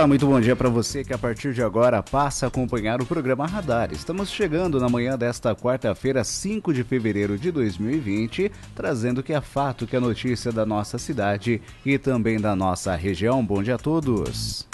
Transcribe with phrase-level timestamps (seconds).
[0.00, 3.06] Olá, muito bom dia para você que a partir de agora passa a acompanhar o
[3.06, 3.92] programa Radar.
[3.92, 9.86] Estamos chegando na manhã desta quarta-feira, 5 de fevereiro de 2020, trazendo que é fato,
[9.86, 13.44] que é notícia da nossa cidade e também da nossa região.
[13.44, 14.66] Bom dia a todos.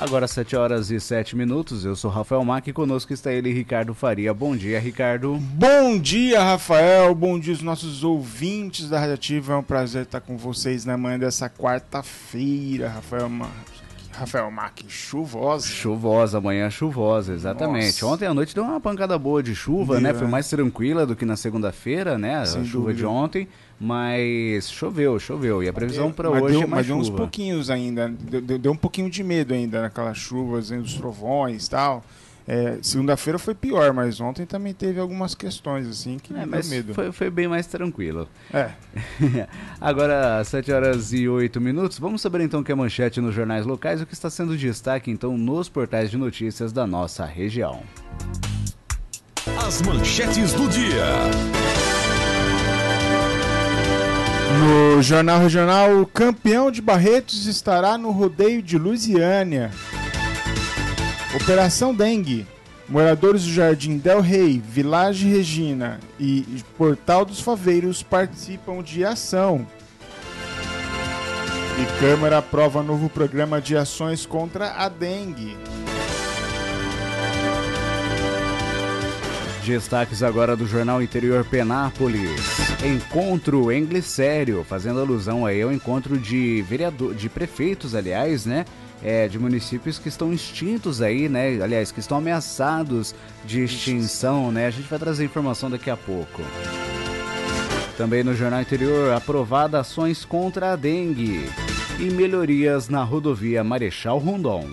[0.00, 3.92] Agora 7 horas e 7 minutos, eu sou Rafael Mac e conosco está ele, Ricardo
[3.92, 4.32] Faria.
[4.32, 5.36] Bom dia, Ricardo.
[5.38, 7.14] Bom dia, Rafael.
[7.14, 9.52] Bom dia os nossos ouvintes da Radiativa.
[9.52, 13.50] É um prazer estar com vocês na manhã dessa quarta-feira, Rafael Mac.
[14.10, 15.66] Rafael Mac, chuvosa.
[15.66, 18.02] Chuvosa, manhã chuvosa, exatamente.
[18.02, 18.06] Nossa.
[18.06, 20.14] Ontem à noite deu uma pancada boa de chuva, deu, né?
[20.14, 22.42] Foi mais tranquila do que na segunda-feira, né?
[22.46, 22.98] Sem a chuva dúvida.
[22.98, 23.48] de ontem.
[23.80, 25.62] Mas choveu, choveu.
[25.62, 28.08] E a previsão para hoje deu, é mais mas deu uns pouquinhos ainda.
[28.08, 32.04] Deu, deu, um pouquinho de medo ainda naquelas chuvas, os trovões e tal.
[32.46, 36.64] É, Segunda-feira foi pior, mas ontem também teve algumas questões assim que é, me deu
[36.68, 36.94] medo.
[36.94, 38.28] Foi, foi bem mais tranquilo.
[38.52, 38.72] É.
[39.80, 41.98] Agora, 7 horas e 8 minutos.
[41.98, 45.38] Vamos saber então que é manchete nos jornais locais, o que está sendo destaque então
[45.38, 47.82] nos portais de notícias da nossa região.
[49.64, 51.79] As manchetes do dia.
[54.58, 59.70] No Jornal Regional, o campeão de Barretos estará no rodeio de Lusiânia.
[61.34, 62.46] Operação Dengue.
[62.88, 66.44] Moradores do Jardim Del Rey, Village Regina e
[66.76, 69.64] Portal dos Faveiros participam de ação.
[71.78, 75.56] E Câmara aprova novo programa de ações contra a dengue.
[79.64, 82.69] Destaques agora do Jornal Interior Penápolis.
[82.82, 88.64] Encontro em Glicério, fazendo alusão aí ao encontro de vereador, de prefeitos, aliás, né?
[89.02, 91.62] É, de municípios que estão extintos aí, né?
[91.62, 93.14] Aliás, que estão ameaçados
[93.44, 94.66] de extinção, né?
[94.66, 96.42] A gente vai trazer informação daqui a pouco.
[97.98, 101.50] Também no Jornal Interior, aprovada ações contra a dengue
[101.98, 104.66] e melhorias na rodovia Marechal Rondon.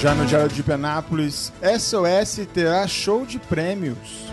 [0.00, 4.32] Já no Diário de Penápolis, SOS terá show de prêmios.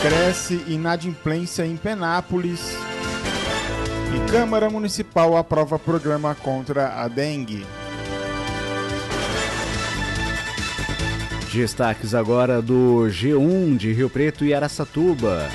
[0.00, 2.72] Cresce inadimplência em Penápolis.
[4.14, 7.66] E Câmara Municipal aprova programa contra a dengue.
[11.52, 15.48] Destaques agora do G1 de Rio Preto e Araçatuba.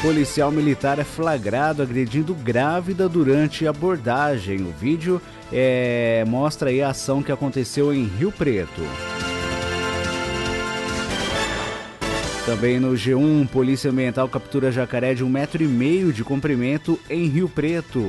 [0.00, 4.60] Policial militar é flagrado agredindo grávida durante abordagem.
[4.62, 5.20] O vídeo
[5.52, 8.82] é, mostra a ação que aconteceu em Rio Preto.
[12.50, 17.28] Também no G1, Polícia Ambiental captura jacaré de um metro e meio de comprimento em
[17.28, 18.08] Rio Preto.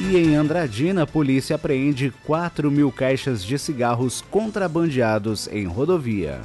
[0.00, 6.40] E em Andradina, a polícia apreende 4 mil caixas de cigarros contrabandeados em rodovia.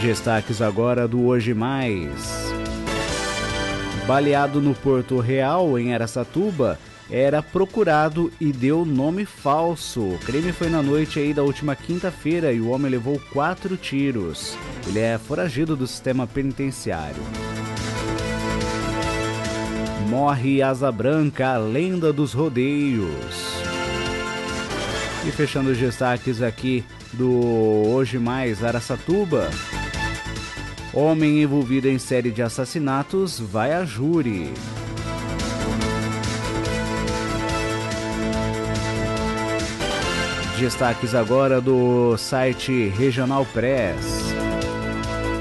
[0.00, 2.52] Destaques agora do Hoje Mais.
[4.06, 6.78] Baleado no Porto Real, em Aracatuba,
[7.10, 10.00] era procurado e deu nome falso.
[10.00, 14.56] O crime foi na noite aí da última quinta-feira e o homem levou quatro tiros.
[14.86, 17.22] Ele é foragido do sistema penitenciário.
[20.08, 23.62] Morre Asa Branca, a lenda dos rodeios.
[25.26, 27.30] E fechando os destaques aqui do
[27.88, 29.50] Hoje Mais Aracatuba.
[30.92, 34.52] Homem envolvido em série de assassinatos vai a júri.
[40.62, 44.32] Destaques agora do site Regional Press.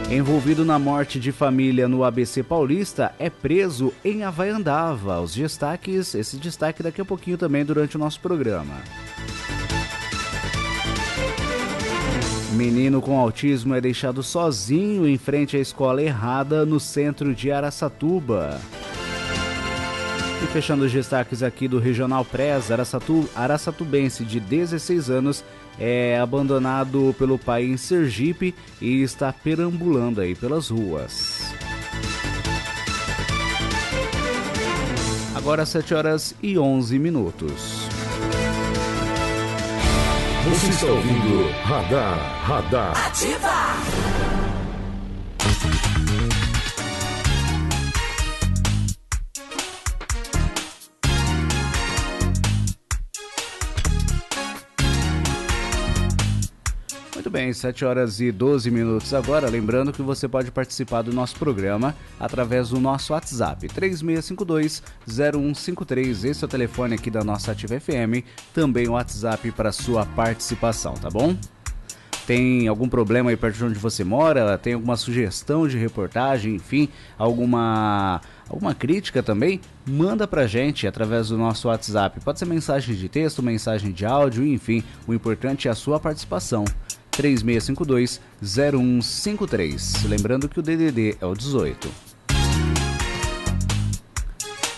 [0.09, 5.21] Envolvido na morte de família no ABC Paulista é preso em Havaiandava.
[5.21, 8.73] Os destaques, esse destaque daqui a pouquinho também durante o nosso programa.
[12.53, 18.59] Menino com autismo é deixado sozinho em frente à escola errada no centro de Araçatuba.
[20.43, 25.43] E fechando os destaques aqui do Regional Press, Araçatu, Araçatubense de 16 anos
[25.79, 31.53] é abandonado pelo pai em Sergipe e está perambulando aí pelas ruas.
[35.35, 37.87] Agora 7 horas e 11 minutos.
[40.49, 43.07] Você está ouvindo Radar, Radar.
[43.07, 44.40] Ativa!
[57.31, 59.49] Bem, 7 horas e 12 minutos agora.
[59.49, 66.25] Lembrando que você pode participar do nosso programa através do nosso WhatsApp, 3652-0153.
[66.25, 68.27] Esse é o telefone aqui da nossa Ativa FM.
[68.53, 71.37] Também o WhatsApp para sua participação, tá bom?
[72.27, 74.57] Tem algum problema aí perto de onde você mora?
[74.57, 76.55] Tem alguma sugestão de reportagem?
[76.55, 78.19] Enfim, alguma
[78.49, 82.19] alguma crítica também, manda pra gente através do nosso WhatsApp.
[82.19, 86.65] Pode ser mensagem de texto, mensagem de áudio, enfim, o importante é a sua participação.
[87.21, 90.07] 3652-0153.
[90.07, 91.87] Lembrando que o DDD é o 18.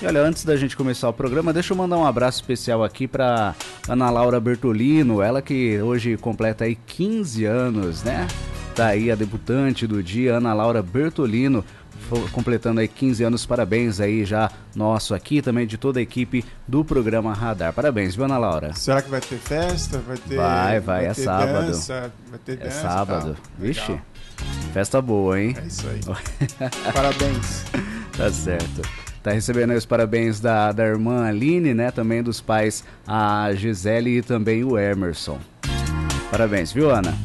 [0.01, 3.07] E olha, antes da gente começar o programa, deixa eu mandar um abraço especial aqui
[3.07, 3.55] para
[3.87, 8.27] Ana Laura Bertolino, ela que hoje completa aí 15 anos, né?
[8.75, 11.63] Tá aí a debutante do dia, Ana Laura Bertolino
[12.31, 13.45] completando aí 15 anos.
[13.45, 17.73] Parabéns aí já nosso aqui, também de toda a equipe do programa Radar.
[17.73, 18.73] Parabéns, viu, Ana Laura?
[18.73, 19.97] Será que vai ter festa?
[19.99, 20.35] Vai ter.
[20.35, 21.67] Vai, vai, vai é sábado.
[21.67, 23.33] Dança, vai ter é dança, sábado.
[23.33, 23.49] Tá.
[23.57, 23.99] Vixe.
[24.73, 25.55] Festa boa, hein?
[25.61, 25.99] É isso aí.
[26.93, 27.65] Parabéns.
[28.17, 28.81] Tá certo.
[29.23, 31.91] Tá recebendo aí os parabéns da, da irmã Aline, né?
[31.91, 35.39] Também dos pais a Gisele e também o Emerson.
[36.29, 37.17] Parabéns, viu, Ana?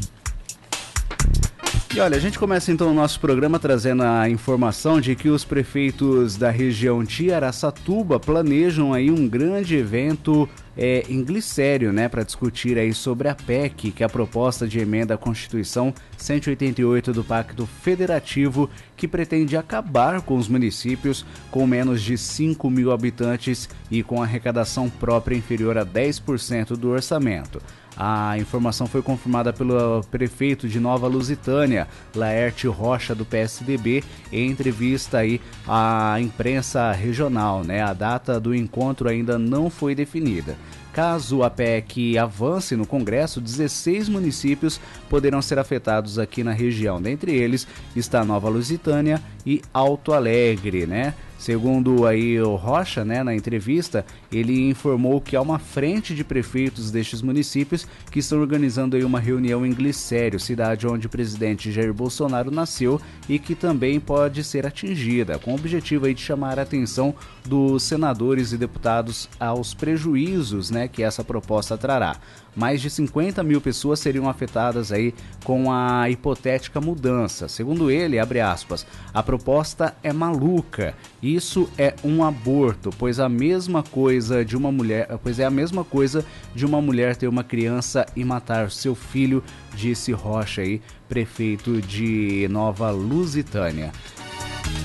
[1.95, 5.43] E olha, a gente começa então o nosso programa trazendo a informação de que os
[5.43, 10.47] prefeitos da região de Araçatuba planejam aí um grande evento
[10.77, 14.79] é, em Glicério, né, para discutir aí sobre a PEC, que é a proposta de
[14.79, 22.03] emenda à Constituição 188 do Pacto Federativo, que pretende acabar com os municípios com menos
[22.03, 27.61] de 5 mil habitantes e com arrecadação própria inferior a 10% do orçamento.
[28.01, 35.19] A informação foi confirmada pelo prefeito de Nova Lusitânia, Laerte Rocha, do PSDB, em entrevista
[35.19, 37.65] aí à imprensa regional.
[37.65, 37.83] Né?
[37.83, 40.57] A data do encontro ainda não foi definida.
[40.93, 47.01] Caso a PEC avance no Congresso, 16 municípios poderão ser afetados aqui na região.
[47.01, 51.15] Dentre eles está Nova Lusitânia e Alto Alegre, né?
[51.39, 56.91] Segundo aí o Rocha, né, na entrevista, ele informou que há uma frente de prefeitos
[56.91, 61.95] destes municípios que estão organizando aí uma reunião em Glicério, cidade onde o presidente Jair
[61.95, 66.63] Bolsonaro nasceu e que também pode ser atingida, com o objetivo aí de chamar a
[66.63, 67.15] atenção
[67.47, 72.17] dos senadores e deputados aos prejuízos, né, que essa proposta trará
[72.59, 75.15] mais de 50 mil pessoas seriam afetadas aí
[75.45, 77.47] com a hipotética mudança.
[77.47, 78.85] Segundo ele, abre aspas,
[79.15, 80.93] a proposta é maluca.
[81.23, 85.85] Isso é um aborto, pois a mesma coisa de uma mulher, pois é a mesma
[85.85, 89.43] coisa de uma mulher ter uma criança e matar seu filho,
[89.77, 93.93] disse Rocha aí, prefeito de Nova Lusitânia.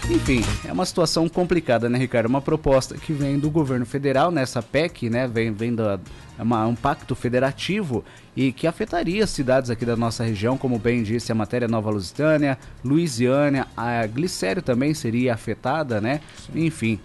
[0.09, 2.25] Enfim, é uma situação complicada, né, Ricardo?
[2.25, 5.27] Uma proposta que vem do governo federal nessa PEC, né?
[5.27, 5.97] Vem, vem da,
[6.37, 8.03] é uma, um pacto federativo
[8.35, 12.57] e que afetaria cidades aqui da nossa região, como bem disse a matéria Nova Lusitânia,
[12.83, 16.19] Louisiana, a Glicério também seria afetada, né?
[16.45, 16.65] Sim.
[16.65, 16.99] Enfim.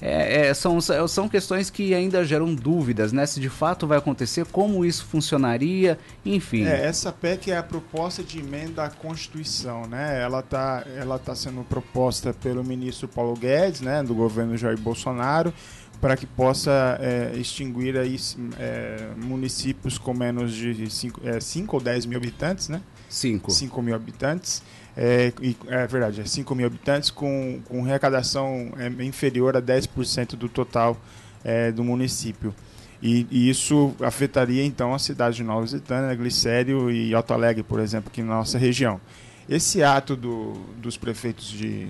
[0.00, 3.26] É, é, são, são questões que ainda geram dúvidas, né?
[3.26, 6.64] Se de fato vai acontecer, como isso funcionaria, enfim.
[6.64, 10.20] É, essa PEC é a proposta de emenda à Constituição, né?
[10.22, 14.02] Ela está ela tá sendo proposta pelo ministro Paulo Guedes, né?
[14.02, 15.52] Do governo Jair Bolsonaro
[16.00, 18.16] para que possa é, extinguir aí,
[18.58, 21.38] é, municípios com menos de 5 é,
[21.72, 22.80] ou 10 mil habitantes, né?
[23.08, 23.50] 5.
[23.50, 24.62] 5 mil habitantes.
[25.00, 25.32] É,
[25.68, 31.00] é verdade, é 5 mil habitantes com, com arrecadação é, inferior a 10% do total
[31.44, 32.52] é, do município.
[33.00, 37.78] E, e, isso afetaria então a cidade de Nova Lusitânia, Glicério e Alto Alegre, por
[37.78, 39.00] exemplo, aqui na nossa região.
[39.48, 41.86] Esse ato do, dos prefeitos de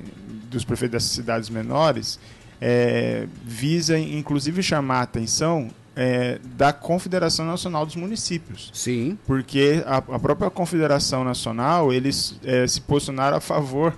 [0.51, 2.21] dos prefeitos dessas cidades menores
[2.61, 8.71] é, visa inclusive chamar a atenção é, da Confederação Nacional dos Municípios.
[8.73, 9.19] Sim.
[9.27, 13.93] Porque a, a própria Confederação Nacional, eles é, se posicionaram a favor,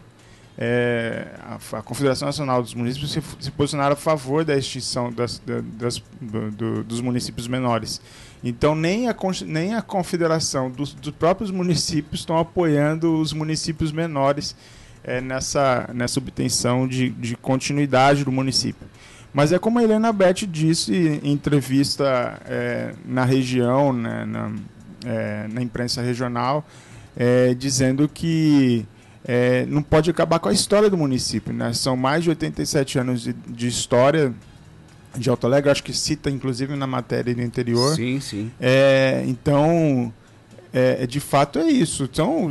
[0.57, 5.42] é, a, a, Confederação Nacional dos Municípios se, se posicionaram a favor da extinção das,
[5.78, 8.00] das, do, do, dos municípios menores.
[8.42, 14.57] Então, nem a, nem a Confederação dos, dos próprios municípios estão apoiando os municípios menores
[15.04, 18.88] é, nessa, nessa obtenção de, de continuidade do município.
[19.32, 24.52] Mas é como a Helena Beth disse em entrevista é, na região, né, na,
[25.04, 26.66] é, na imprensa regional,
[27.16, 28.84] é, dizendo que
[29.25, 31.52] é, não pode acabar com a história do município.
[31.52, 31.72] Né?
[31.72, 34.32] São mais de 87 anos de, de história
[35.16, 37.94] de Alto Alegre, acho que cita inclusive na matéria do interior.
[37.94, 38.50] Sim, sim.
[38.60, 40.12] É, então,
[40.73, 42.05] é, de fato é isso.
[42.05, 42.50] Então,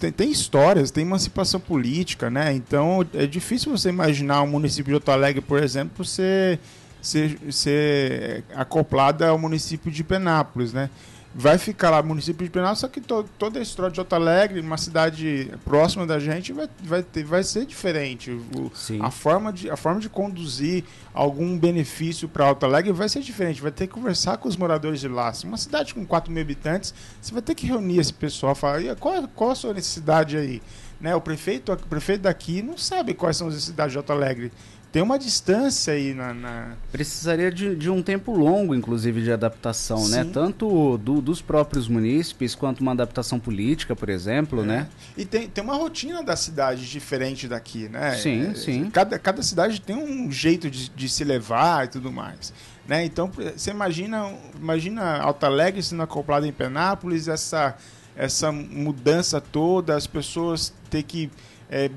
[0.00, 2.52] tem, tem, histórias, tem emancipação política, né?
[2.52, 6.58] Então, é difícil você imaginar um município de Alto Alegre, por exemplo, ser,
[7.00, 10.90] ser, ser acoplado ao município de Penápolis, né?
[11.34, 14.60] Vai ficar lá município de Penal, só que to, toda a história de Alto Alegre,
[14.60, 18.30] uma cidade próxima da gente, vai, vai, ter, vai ser diferente.
[18.30, 18.70] O,
[19.00, 20.84] a, forma de, a forma de conduzir
[21.14, 23.62] algum benefício para Alto Alegre vai ser diferente.
[23.62, 25.32] Vai ter que conversar com os moradores de lá.
[25.44, 29.28] Uma cidade com 4 mil habitantes, você vai ter que reunir esse pessoal, falar qual,
[29.28, 30.60] qual a sua necessidade aí.
[31.00, 34.52] Né, o, prefeito, o prefeito daqui não sabe quais são as necessidades de Alto Alegre
[34.92, 36.34] tem uma distância aí na.
[36.34, 36.72] na...
[36.90, 40.22] Precisaria de, de, um tempo longo, inclusive, de adaptação, né?
[40.22, 40.24] Sim.
[40.24, 40.30] né?
[40.32, 44.66] Tanto do, dos próprios munícipes quanto uma adaptação política, por exemplo, é.
[44.66, 44.88] né?
[45.16, 48.16] E tem, tem uma rotina da cidade diferente daqui, né?
[48.16, 48.90] Sim, é, sim.
[48.90, 52.52] Cada, cada cidade tem um jeito de, de se levar e tudo mais.
[52.88, 53.04] Né?
[53.04, 57.76] Então, você imagina, imagina Alta Alegre sendo acoplada em Penápolis, essa,
[58.16, 61.30] essa mudança toda, as pessoas ter que
[61.70, 61.88] é,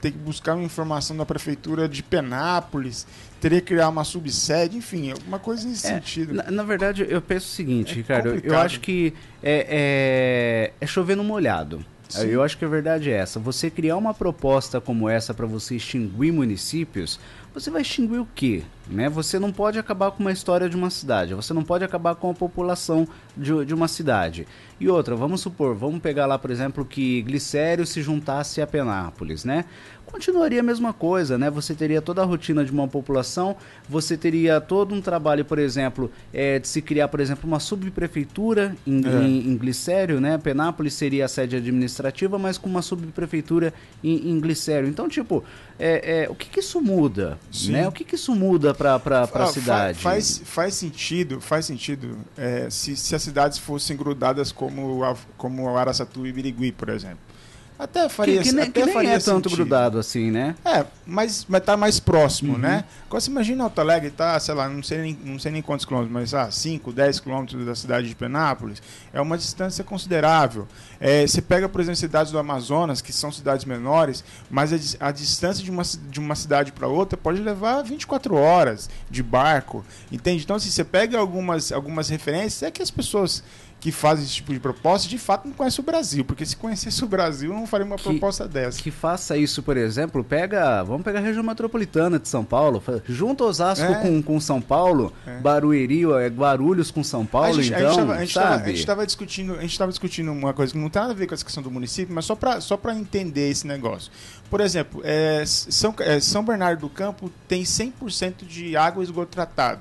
[0.00, 3.06] ter que buscar uma informação da prefeitura de Penápolis,
[3.40, 6.34] teria que criar uma subsede, enfim, alguma coisa nesse é, sentido.
[6.34, 8.52] Na, na, verdade, eu penso o seguinte, é Ricardo, complicado.
[8.52, 11.84] eu acho que é, é, é chover no molhado.
[12.08, 12.28] Sim.
[12.28, 13.40] Eu acho que a verdade é essa.
[13.40, 17.18] Você criar uma proposta como essa para você extinguir municípios,
[17.54, 18.62] você vai extinguir o quê?
[18.88, 19.08] Né?
[19.08, 22.28] Você não pode acabar com uma história de uma cidade, você não pode acabar com
[22.28, 23.06] a população
[23.36, 24.46] de, de uma cidade.
[24.80, 29.44] E outra, vamos supor, vamos pegar lá, por exemplo, que Glicério se juntasse a Penápolis,
[29.44, 29.66] né?
[30.14, 31.50] Continuaria a mesma coisa, né?
[31.50, 33.56] Você teria toda a rotina de uma população,
[33.88, 38.76] você teria todo um trabalho, por exemplo, é, de se criar, por exemplo, uma subprefeitura
[38.86, 39.24] em, é.
[39.24, 40.38] em, em, Glicério, né?
[40.38, 44.88] Penápolis seria a sede administrativa, mas com uma subprefeitura em, em Glicério.
[44.88, 45.42] Então, tipo,
[45.80, 47.72] é, é, o que, que isso muda, Sim.
[47.72, 47.88] né?
[47.88, 49.98] O que, que isso muda para a cidade?
[49.98, 55.02] Faz, faz sentido, faz sentido é, se, se as cidades fossem grudadas como,
[55.36, 57.33] como Araçatu e Birigui, por exemplo.
[57.78, 59.56] Até faria Que, que, nem, até que nem faria é tanto sentido.
[59.56, 60.54] grudado assim, né?
[60.64, 62.58] É, mas, mas tá mais próximo, uhum.
[62.58, 62.84] né?
[63.06, 65.84] Agora você imagina Alto Alegre, tá, sei lá, não sei nem, não sei nem quantos
[65.84, 68.80] quilômetros, mas ah, 5, 10 quilômetros da cidade de Penápolis.
[69.12, 70.68] É uma distância considerável.
[71.00, 75.10] É, você pega, por exemplo, cidades do Amazonas, que são cidades menores, mas a, a
[75.10, 80.44] distância de uma, de uma cidade para outra pode levar 24 horas de barco, entende?
[80.44, 83.42] Então, se assim, você pega algumas, algumas referências, é que as pessoas
[83.84, 87.04] que fazem esse tipo de proposta, de fato não conhece o Brasil, porque se conhecesse
[87.04, 88.80] o Brasil, não faria uma que, proposta dessa.
[88.80, 93.44] Que faça isso, por exemplo, pega, vamos pegar a região metropolitana de São Paulo, junta
[93.44, 93.96] Osasco é.
[93.96, 95.38] com, com São Paulo, é.
[95.38, 99.72] Barueri, é, Guarulhos com São Paulo, a gente, então, a gente estava discutindo, a gente
[99.72, 102.14] estava discutindo uma coisa que não tem nada a ver com essa questão do município,
[102.14, 104.10] mas só para só para entender esse negócio.
[104.48, 109.30] Por exemplo, é, São, é, São Bernardo do Campo tem 100% de água e esgoto
[109.30, 109.80] tratado.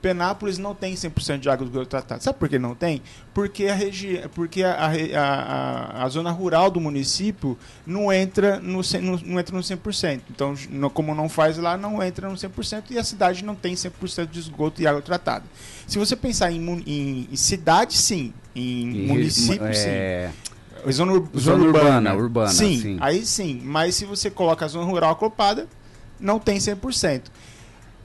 [0.00, 2.22] Penápolis não tem 100% de água esgoto tratado.
[2.22, 3.02] Sabe por que não tem?
[3.34, 4.88] Porque a, regi porque a, a,
[5.18, 10.20] a, a, zona rural do município não entra no, no, não entra no 100%.
[10.30, 13.74] Então, no, como não faz lá, não entra no 100% e a cidade não tem
[13.74, 15.44] 100% de esgoto e água tratada.
[15.86, 18.32] Se você pensar em, em, em cidade, sim.
[18.54, 20.30] Em e, município, é...
[20.30, 20.50] sim.
[20.90, 23.60] Zona, ur zona, zona urbana, urbana, urbana sim, sim, aí sim.
[23.62, 25.68] Mas se você coloca a zona rural acoplada,
[26.18, 27.24] não tem 100%.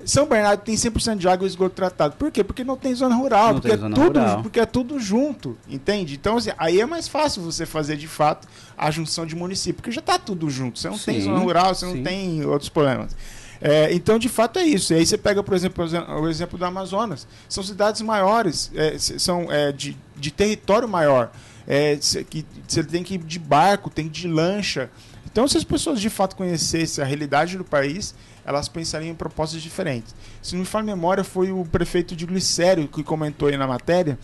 [0.04, 2.16] São Bernardo tem 100% de água e esgoto tratado.
[2.16, 2.44] Por quê?
[2.44, 3.54] Porque não tem zona rural.
[3.54, 4.42] Não porque, é tudo, rural.
[4.42, 6.16] porque é tudo junto, entende?
[6.16, 8.48] Então, assim, aí é mais fácil você fazer, de fato,
[8.78, 10.78] a junção de município, porque já está tudo junto.
[10.80, 11.96] Você não sim, tem zona rural, você sim.
[11.96, 13.16] não tem outros problemas.
[13.62, 14.94] É, então, de fato, é isso.
[14.94, 15.86] E aí você pega, por exemplo,
[16.22, 17.28] o exemplo do Amazonas.
[17.48, 21.32] São cidades maiores, é, são é, de, de território maior.
[21.68, 21.98] É,
[22.30, 24.90] que você tem que ir de barco, tem de lancha.
[25.26, 28.14] Então, se as pessoas de fato conhecessem a realidade do país,
[28.46, 30.16] elas pensariam em propostas diferentes.
[30.42, 34.18] Se não me falha memória, foi o prefeito de Glicério que comentou aí na matéria,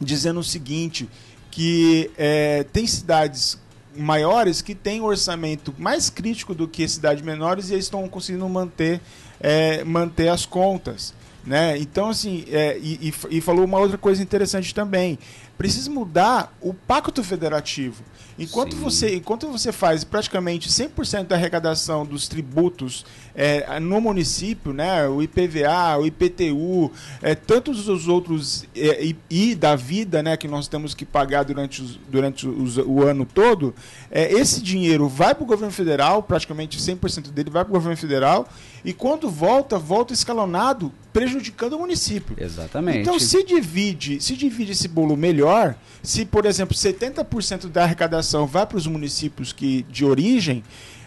[0.00, 1.08] dizendo o seguinte,
[1.50, 3.58] que é, tem cidades
[3.96, 9.00] maiores que têm orçamento mais crítico do que cidades menores e eles estão conseguindo manter,
[9.40, 11.14] é, manter as contas.
[11.44, 11.78] Né?
[11.78, 15.18] Então, assim, é, e, e, falou uma outra coisa interessante também.
[15.56, 18.04] Precisa mudar o pacto federativo.
[18.38, 23.04] Enquanto você, enquanto você faz praticamente 100% da arrecadação dos tributos
[23.34, 29.54] é, no município, né, o IPVA, o IPTU, é, tantos os outros é, e, e,
[29.54, 33.74] da vida né, que nós temos que pagar durante, os, durante os, o ano todo,
[34.10, 37.96] é, esse dinheiro vai para o governo federal, praticamente 100% dele vai para o governo
[37.96, 38.48] federal,
[38.84, 42.36] e quando volta, volta escalonado, prejudicando o município.
[42.38, 42.98] Exatamente.
[43.00, 48.66] Então, se divide, se divide esse bolo melhor, se, por exemplo, 70% da arrecadação vai
[48.66, 50.62] para os municípios que, de origem,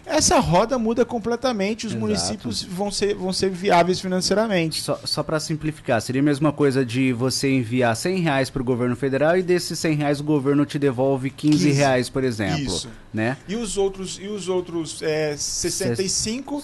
[0.05, 2.05] essa roda muda completamente, os Exato.
[2.05, 4.81] municípios vão ser, vão ser viáveis financeiramente.
[4.81, 8.65] Só, só para simplificar, seria a mesma coisa de você enviar 100 reais para o
[8.65, 11.71] governo federal e desses 100 reais o governo te devolve 15, 15.
[11.71, 12.61] reais, por exemplo.
[12.61, 12.89] Isso.
[13.13, 13.37] Né?
[13.47, 16.61] E os outros, e os outros é, 65...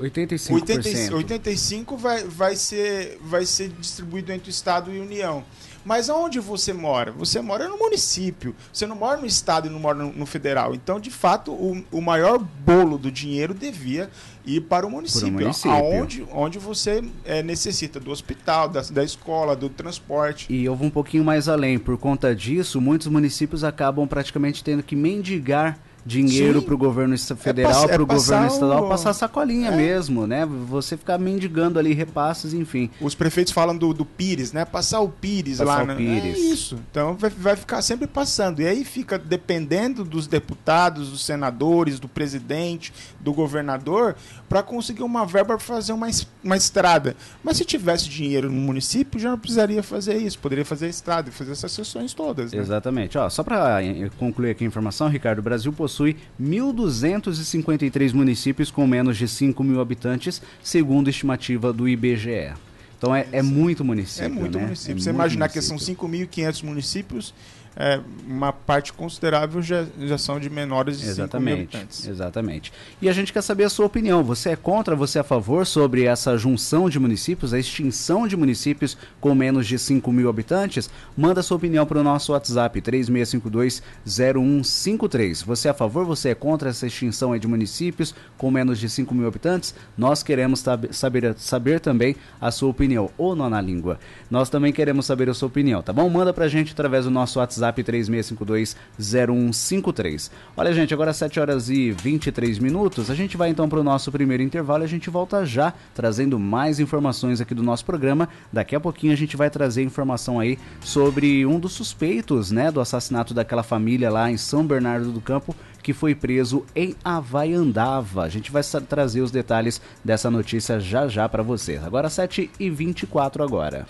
[0.00, 0.52] 85%.
[0.52, 5.42] 80, 85 vai, vai, ser, vai ser distribuído entre o Estado e União.
[5.86, 7.12] Mas aonde você mora?
[7.12, 8.56] Você mora no município.
[8.72, 10.74] Você não mora no estado e não mora no, no federal.
[10.74, 14.10] Então, de fato, o, o maior bolo do dinheiro devia
[14.44, 15.70] ir para o município, município.
[15.70, 20.52] Aonde, onde você é, necessita do hospital, da, da escola, do transporte.
[20.52, 21.78] E eu vou um pouquinho mais além.
[21.78, 27.18] Por conta disso, muitos municípios acabam praticamente tendo que mendigar dinheiro para o governo é
[27.18, 28.88] federal, é para o governo estadual, o...
[28.88, 29.76] passar sacolinha é.
[29.76, 30.46] mesmo, né?
[30.46, 32.88] Você ficar mendigando ali repasses, enfim.
[33.00, 34.64] Os prefeitos falam do, do Pires, né?
[34.64, 35.82] Passar o Pires passar lá.
[35.82, 35.94] O né?
[35.96, 36.36] Pires.
[36.36, 36.78] É isso.
[36.90, 38.60] Então vai, vai ficar sempre passando.
[38.60, 44.14] E aí fica dependendo dos deputados, dos senadores, do presidente, do governador,
[44.48, 46.08] para conseguir uma verba para fazer uma,
[46.44, 47.16] uma estrada.
[47.42, 50.38] Mas se tivesse dinheiro no município, já não precisaria fazer isso.
[50.38, 52.52] Poderia fazer a estrada e fazer essas sessões todas.
[52.52, 52.60] Né?
[52.60, 53.18] Exatamente.
[53.18, 58.86] Ó, só para eh, concluir aqui a informação, Ricardo, o Brasil possui 1.253 municípios com
[58.86, 62.52] menos de 5 mil habitantes, segundo estimativa do IBGE.
[62.98, 64.24] Então é, é muito município.
[64.24, 64.64] É muito né?
[64.64, 64.96] município.
[64.96, 65.76] É Você imaginar município.
[65.76, 67.34] que são 5.500 municípios
[67.76, 72.08] é, uma parte considerável já, já são de menores de exatamente, 5 habitantes.
[72.08, 72.72] Exatamente.
[73.02, 74.22] E a gente quer saber a sua opinião.
[74.24, 78.34] Você é contra, você é a favor sobre essa junção de municípios, a extinção de
[78.34, 80.88] municípios com menos de 5 mil habitantes?
[81.14, 85.44] Manda sua opinião para o nosso WhatsApp, 36520153.
[85.44, 89.14] Você é a favor, você é contra essa extinção de municípios com menos de 5
[89.14, 89.74] mil habitantes?
[89.98, 93.98] Nós queremos saber, saber também a sua opinião, ou não na língua.
[94.30, 96.08] Nós também queremos saber a sua opinião, tá bom?
[96.08, 100.30] Manda para a gente através do nosso WhatsApp WhatsApp 36520153.
[100.56, 103.10] Olha, gente, agora 7 horas e 23 minutos.
[103.10, 106.38] A gente vai então para o nosso primeiro intervalo e a gente volta já trazendo
[106.38, 108.28] mais informações aqui do nosso programa.
[108.52, 112.80] Daqui a pouquinho a gente vai trazer informação aí sobre um dos suspeitos, né, do
[112.80, 118.24] assassinato daquela família lá em São Bernardo do Campo que foi preso em Havaiandava.
[118.24, 121.76] A gente vai trazer os detalhes dessa notícia já já para você.
[121.76, 123.86] Agora 7 e 24 agora.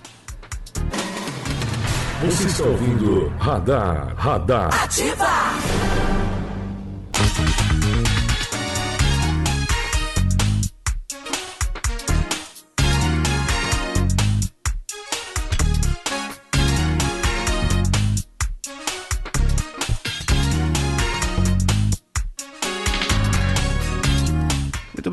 [2.24, 4.84] Você está ouvindo Radar, Radar.
[4.84, 5.45] Ativa!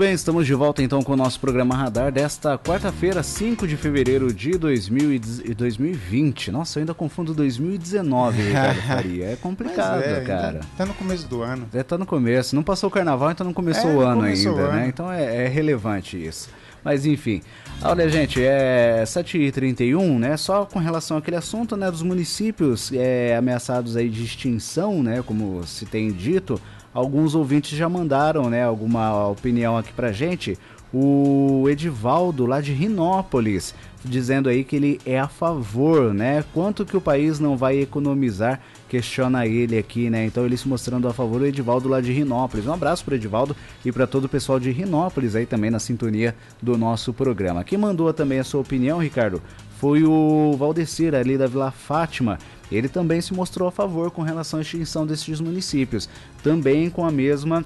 [0.03, 4.33] Bem, estamos de volta então com o nosso programa Radar desta quarta-feira, 5 de fevereiro
[4.33, 6.51] de 2020.
[6.51, 9.27] Nossa, eu ainda confundo 2019, Ricardo Faria.
[9.27, 10.59] É complicado, é, cara.
[10.77, 11.69] Tá no começo do ano.
[11.73, 12.53] É, tá no começo.
[12.53, 14.71] Não passou o carnaval, então não começou é, o ano começou ainda, o né?
[14.71, 14.81] ano.
[14.81, 14.87] né?
[14.89, 16.49] Então é, é relevante isso.
[16.83, 17.41] Mas enfim.
[17.81, 20.35] Olha, gente, é 7h31, né?
[20.35, 21.89] Só com relação àquele assunto, né?
[21.89, 25.23] Dos municípios é, ameaçados aí de extinção, né?
[25.25, 26.59] Como se tem dito
[26.93, 30.57] alguns ouvintes já mandaram, né, alguma opinião aqui pra gente.
[30.95, 33.73] O Edivaldo, lá de Rinópolis,
[34.05, 36.43] dizendo aí que ele é a favor, né?
[36.53, 38.61] Quanto que o país não vai economizar?
[38.87, 40.23] Questiona ele aqui, né?
[40.25, 42.67] Então ele se mostrando a favor, o Edivaldo lá de Rinópolis.
[42.67, 46.35] Um abraço para Edivaldo e para todo o pessoal de Rinópolis aí também na sintonia
[46.61, 47.63] do nosso programa.
[47.63, 49.41] Quem mandou também a sua opinião, Ricardo,
[49.79, 52.37] foi o Valdecir ali da Vila Fátima
[52.75, 56.09] ele também se mostrou a favor com relação à extinção desses municípios,
[56.41, 57.65] também com a mesma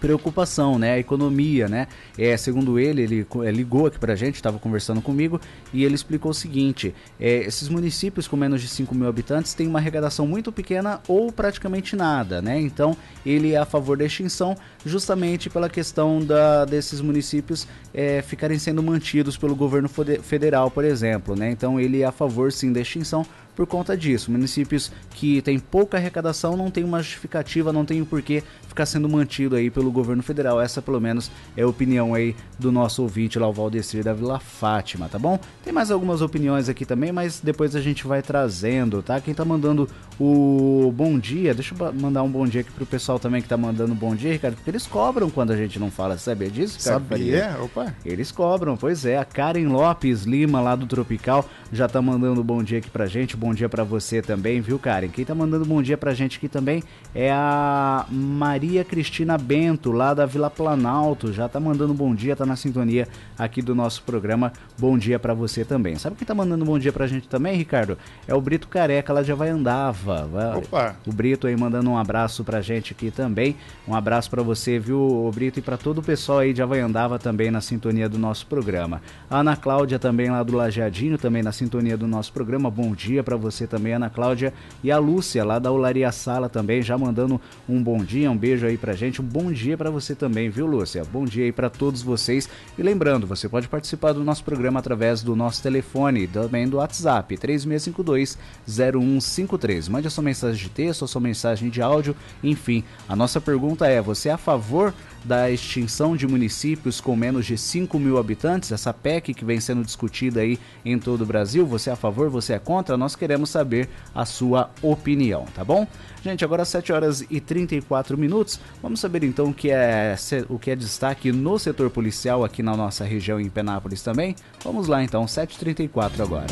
[0.00, 0.94] preocupação, né?
[0.94, 1.86] A economia, né?
[2.18, 5.40] É, segundo ele, ele é, ligou aqui pra gente, estava conversando comigo,
[5.72, 9.68] e ele explicou o seguinte: é, esses municípios com menos de 5 mil habitantes têm
[9.68, 12.58] uma arrecadação muito pequena ou praticamente nada, né?
[12.58, 18.58] Então ele é a favor da extinção justamente pela questão da, desses municípios é, ficarem
[18.58, 19.88] sendo mantidos pelo governo
[20.22, 21.50] federal, por exemplo, né?
[21.50, 23.26] Então ele é a favor sim da extinção
[23.60, 24.32] por conta disso.
[24.32, 28.86] Municípios que têm pouca arrecadação não tem uma justificativa, não tem o um porquê ficar
[28.86, 30.58] sendo mantido aí pelo governo federal.
[30.58, 34.38] Essa, pelo menos, é a opinião aí do nosso ouvinte lá, o Valdecir da Vila
[34.38, 35.38] Fátima, tá bom?
[35.62, 39.20] Tem mais algumas opiniões aqui também, mas depois a gente vai trazendo, tá?
[39.20, 39.86] Quem tá mandando
[40.18, 43.56] o bom dia, deixa eu mandar um bom dia aqui pro pessoal também que tá
[43.56, 47.08] mandando bom dia, Ricardo, porque eles cobram quando a gente não fala, sabia disso, Ricardo?
[47.08, 47.56] Sabia?
[47.62, 47.94] Opa!
[48.04, 49.18] Eles cobram, pois é.
[49.18, 53.36] A Karen Lopes Lima, lá do Tropical, já tá mandando bom dia aqui pra gente.
[53.36, 55.08] Bom bom dia para você também, viu, Karen?
[55.08, 60.14] Quem tá mandando bom dia pra gente aqui também é a Maria Cristina Bento, lá
[60.14, 61.32] da Vila Planalto.
[61.32, 64.52] Já tá mandando bom dia, tá na sintonia aqui do nosso programa.
[64.78, 65.96] Bom dia para você também.
[65.96, 67.98] Sabe quem tá mandando bom dia pra gente também, Ricardo?
[68.24, 70.28] É o Brito Careca, lá de Havaiandava.
[70.56, 70.94] Opa!
[71.04, 73.56] O Brito aí mandando um abraço pra gente aqui também.
[73.88, 77.50] Um abraço para você, viu, Brito, e para todo o pessoal aí de Havaiandava também
[77.50, 79.02] na sintonia do nosso programa.
[79.28, 82.70] A Ana Cláudia também lá do Lajeadinho, também na sintonia do nosso programa.
[82.70, 84.52] Bom dia para você também, Ana Cláudia.
[84.82, 88.66] E a Lúcia lá da Olaria Sala também, já mandando um bom dia, um beijo
[88.66, 89.22] aí pra gente.
[89.22, 91.04] Um bom dia para você também, viu, Lúcia?
[91.04, 92.48] Bom dia aí para todos vocês.
[92.76, 97.36] E lembrando, você pode participar do nosso programa através do nosso telefone, também do WhatsApp,
[97.36, 99.88] 3652 0153.
[99.88, 102.82] Mande a sua mensagem de texto, a sua mensagem de áudio, enfim.
[103.08, 104.92] A nossa pergunta é: você é a favor
[105.24, 109.84] da extinção de municípios com menos de 5 mil habitantes, essa PEC que vem sendo
[109.84, 111.66] discutida aí em todo o Brasil.
[111.66, 112.96] Você é a favor, você é contra?
[112.96, 115.86] Nós queremos saber a sua opinião, tá bom?
[116.22, 118.60] Gente, agora 7 horas e 34 minutos.
[118.82, 120.16] Vamos saber então o que é,
[120.48, 124.34] o que é destaque no setor policial aqui na nossa região em Penápolis também.
[124.64, 126.46] Vamos lá então, 7h34 agora.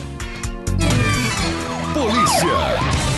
[1.93, 3.18] Polícia!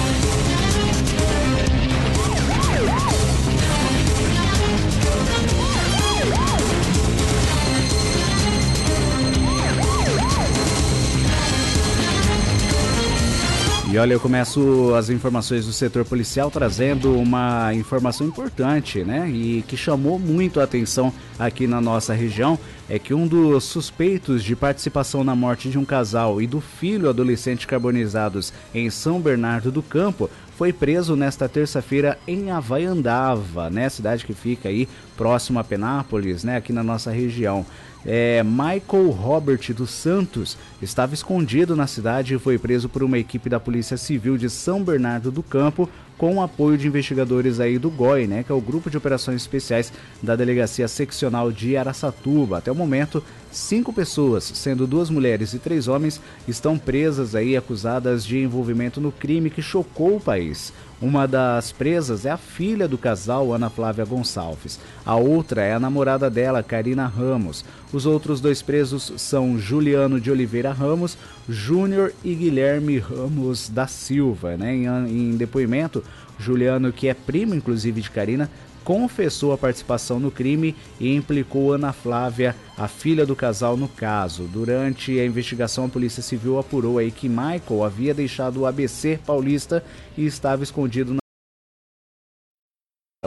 [13.92, 19.28] E olha, eu começo as informações do setor policial trazendo uma informação importante, né?
[19.28, 22.56] E que chamou muito a atenção aqui na nossa região.
[22.90, 27.08] É que um dos suspeitos de participação na morte de um casal e do filho
[27.08, 33.88] adolescente carbonizados em São Bernardo do Campo foi preso nesta terça-feira em Havaiandava, né?
[33.88, 36.56] Cidade que fica aí próximo a Penápolis, né?
[36.56, 37.64] Aqui na nossa região
[38.04, 43.48] é, Michael Robert dos Santos estava escondido na cidade e foi preso por uma equipe
[43.48, 45.88] da Polícia Civil de São Bernardo do Campo
[46.20, 49.40] com o apoio de investigadores aí do GOI, né, que é o Grupo de Operações
[49.40, 49.90] Especiais
[50.22, 52.58] da Delegacia Seccional de Araçatuba.
[52.58, 58.22] Até o momento, cinco pessoas, sendo duas mulheres e três homens, estão presas aí acusadas
[58.22, 60.74] de envolvimento no crime que chocou o país.
[61.00, 64.78] Uma das presas é a filha do casal, Ana Flávia Gonçalves.
[65.04, 67.64] A outra é a namorada dela, Karina Ramos.
[67.90, 71.16] Os outros dois presos são Juliano de Oliveira Ramos,
[71.48, 74.58] Júnior e Guilherme Ramos da Silva.
[74.58, 74.74] Né?
[74.74, 76.04] Em, em depoimento,
[76.38, 78.50] Juliano, que é primo inclusive de Karina,
[78.84, 84.44] confessou a participação no crime e implicou Ana Flávia, a filha do casal, no caso.
[84.44, 89.84] Durante a investigação, a Polícia Civil apurou aí que Michael havia deixado o ABC paulista
[90.16, 91.20] e estava escondido na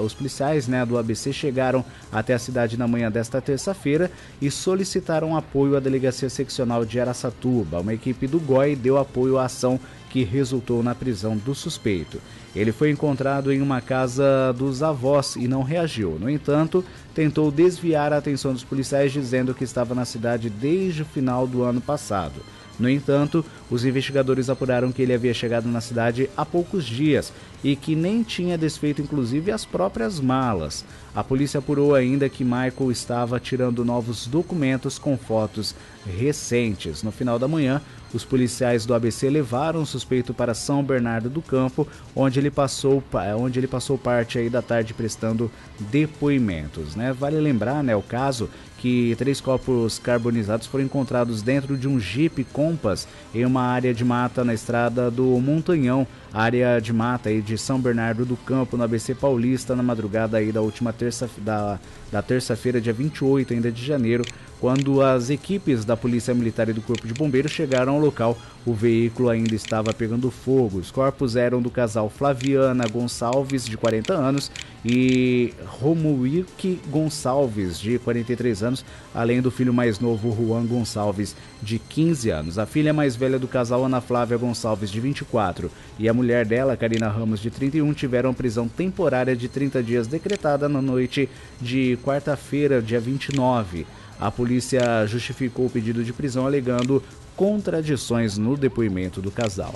[0.02, 4.10] os policiais né, do ABC chegaram até a cidade na manhã desta terça-feira
[4.42, 7.80] e solicitaram apoio à Delegacia Seccional de Araçatuba.
[7.80, 9.80] Uma equipe do GOI deu apoio à ação
[10.14, 12.22] que resultou na prisão do suspeito.
[12.56, 16.20] Ele foi encontrado em uma casa dos avós e não reagiu.
[16.20, 21.06] No entanto, tentou desviar a atenção dos policiais dizendo que estava na cidade desde o
[21.06, 22.44] final do ano passado.
[22.80, 27.32] No entanto, os investigadores apuraram que ele havia chegado na cidade há poucos dias
[27.64, 30.84] e que nem tinha desfeito inclusive as próprias malas.
[31.16, 37.04] A polícia apurou ainda que Michael estava tirando novos documentos com fotos recentes.
[37.04, 37.80] No final da manhã,
[38.14, 43.04] os policiais do ABC levaram o suspeito para São Bernardo do Campo, onde ele passou,
[43.38, 46.96] onde ele passou parte da tarde prestando depoimentos.
[46.96, 47.14] Né?
[47.14, 48.50] Vale lembrar né, o caso
[48.84, 54.04] que três corpos carbonizados foram encontrados dentro de um Jeep Compass em uma área de
[54.04, 58.84] mata na estrada do Montanhão, área de mata aí de São Bernardo do Campo, no
[58.84, 61.80] ABC Paulista, na madrugada aí da última terça da,
[62.12, 64.26] da terça-feira, dia 28 ainda de janeiro,
[64.60, 68.74] quando as equipes da Polícia Militar e do Corpo de Bombeiros chegaram ao local, o
[68.74, 70.80] veículo ainda estava pegando fogo.
[70.80, 74.50] Os corpos eram do casal Flaviana Gonçalves, de 40 anos,
[74.86, 82.30] e Romuilke Gonçalves, de 43 anos, além do filho mais novo, Juan Gonçalves, de 15
[82.30, 82.60] anos.
[82.60, 86.76] A filha mais velha do casal, Ana Flávia Gonçalves, de 24, e a mulher dela,
[86.76, 91.30] Karina Ramos, de 31, tiveram prisão temporária de 30 dias decretada na noite
[91.62, 93.88] de quarta-feira, dia 29.
[94.20, 97.02] A polícia justificou o pedido de prisão alegando
[97.36, 99.74] contradições no depoimento do casal.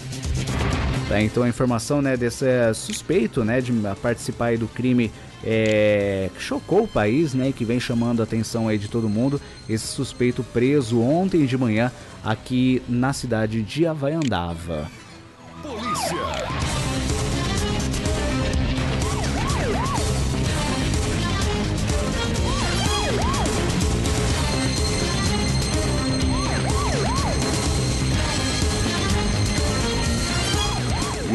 [1.07, 5.09] Tá, então a informação né, desse suspeito né, de participar do crime
[5.41, 9.39] é, que chocou o país, né, que vem chamando a atenção aí de todo mundo.
[9.69, 11.93] Esse suspeito preso ontem de manhã
[12.25, 14.91] aqui na cidade de Havaiandava.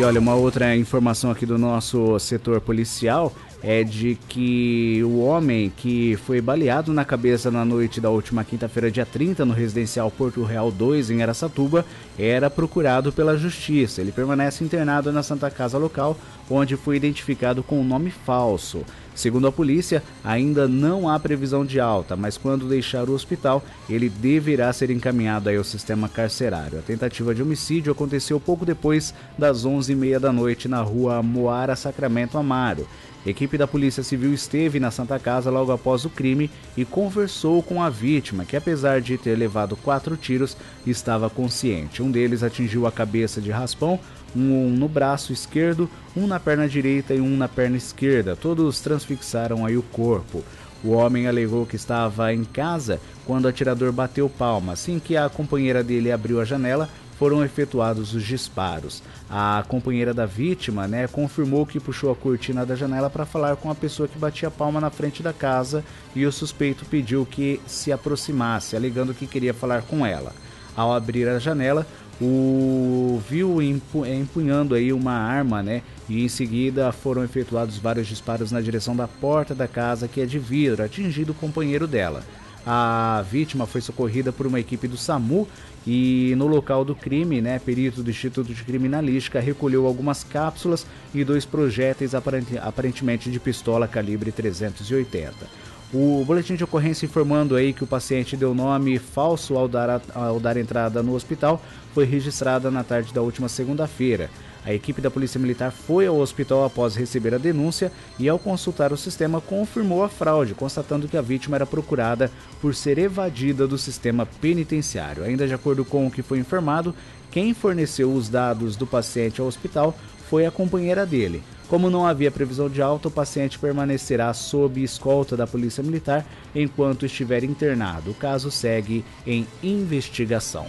[0.03, 5.73] E olha, uma outra informação aqui do nosso setor policial é de que o homem
[5.77, 10.43] que foi baleado na cabeça na noite da última quinta-feira, dia 30, no residencial Porto
[10.43, 11.87] Real 2, em Aracatuba,
[12.19, 14.01] era procurado pela justiça.
[14.01, 16.19] Ele permanece internado na Santa Casa local,
[16.51, 18.85] onde foi identificado com um nome falso.
[19.15, 24.09] Segundo a polícia, ainda não há previsão de alta, mas quando deixar o hospital, ele
[24.09, 26.79] deverá ser encaminhado ao sistema carcerário.
[26.79, 32.39] A tentativa de homicídio aconteceu pouco depois das 11h30 da noite na rua Moara Sacramento
[32.39, 32.87] Amaro.
[33.25, 37.81] Equipe da Polícia Civil esteve na Santa Casa logo após o crime e conversou com
[37.81, 42.03] a vítima, que apesar de ter levado quatro tiros, estava consciente.
[42.03, 44.01] Um deles atingiu a cabeça de raspão,
[44.35, 48.37] um no braço esquerdo, um na perna direita e um na perna esquerda.
[48.37, 50.43] Todos transfixaram aí o corpo.
[50.85, 54.73] O homem alegou que estava em casa quando o atirador bateu palma.
[54.73, 56.89] Assim que a companheira dele abriu a janela,
[57.23, 59.01] foram efetuados os disparos.
[59.31, 63.71] A companheira da vítima, né, confirmou que puxou a cortina da janela para falar com
[63.71, 65.85] a pessoa que batia palma na frente da casa
[66.17, 70.33] e o suspeito pediu que se aproximasse, alegando que queria falar com ela.
[70.75, 71.87] Ao abrir a janela,
[72.21, 75.83] o viu empunhando aí uma arma, né?
[76.09, 80.27] E em seguida foram efetuados vários disparos na direção da porta da casa que é
[80.27, 82.23] de vidro, atingindo o companheiro dela.
[82.65, 85.49] A vítima foi socorrida por uma equipe do SAMU
[85.85, 91.25] e no local do crime, né, perito do Instituto de Criminalística recolheu algumas cápsulas e
[91.25, 95.62] dois projéteis aparentemente de pistola calibre 380.
[95.95, 100.41] O boletim de ocorrência informando aí que o paciente deu nome falso ao dar, ao
[100.41, 101.61] dar entrada no hospital
[101.93, 104.31] foi registrada na tarde da última segunda-feira.
[104.65, 108.91] A equipe da Polícia Militar foi ao hospital após receber a denúncia e, ao consultar
[108.91, 113.77] o sistema, confirmou a fraude, constatando que a vítima era procurada por ser evadida do
[113.77, 115.25] sistema penitenciário.
[115.25, 116.95] Ainda de acordo com o que foi informado,
[117.31, 119.95] quem forneceu os dados do paciente ao hospital
[120.31, 121.43] foi a companheira dele.
[121.69, 127.07] Como não havia previsão de alta, o paciente permanecerá sob escolta da Polícia Militar enquanto
[127.07, 128.11] estiver internado.
[128.11, 130.67] O caso segue em investigação.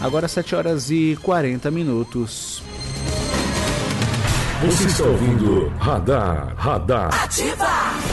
[0.00, 2.62] Agora 7 horas e 40 minutos.
[4.66, 7.24] Você está ouvindo Radar, Radar.
[7.24, 8.03] Ativa!